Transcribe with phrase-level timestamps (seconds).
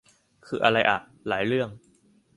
[0.45, 0.97] คืออะไรอ่ะ
[1.27, 1.69] หลายเรื่อง